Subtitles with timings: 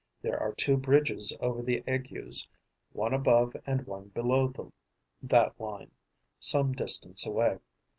[0.23, 2.47] There are two bridges over the Aygues,
[2.91, 4.51] one above and one below
[5.21, 5.91] that line,
[6.39, 7.59] some distance away.